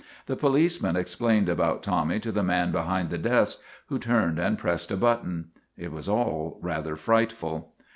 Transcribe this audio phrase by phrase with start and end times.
[0.25, 4.89] The policeman explained about Tommy to the man behind the desk who turned and pressed
[4.89, 5.49] a button.
[5.77, 7.75] It was all rather frightful.